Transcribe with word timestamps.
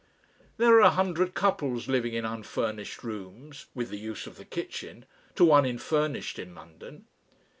There 0.57 0.73
are 0.77 0.87
a 0.89 0.89
hundred 0.89 1.35
couples 1.35 1.87
living 1.87 2.15
in 2.15 2.25
unfurnished 2.25 3.03
rooms 3.03 3.67
(with 3.75 3.89
"the 3.91 3.99
use 3.99 4.25
of 4.25 4.37
the 4.37 4.45
kitchen") 4.45 5.05
to 5.35 5.45
one 5.45 5.63
in 5.63 5.77
furnished 5.77 6.39
in 6.39 6.55
London. 6.55 7.05